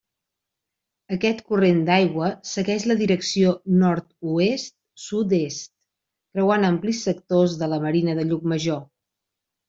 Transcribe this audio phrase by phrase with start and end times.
[1.15, 3.51] Aquest corrent d'aigua segueix la direcció
[3.81, 5.69] nord-oest-sud-est,
[6.37, 8.81] creuant amplis sectors de la Marina de Llucmajor.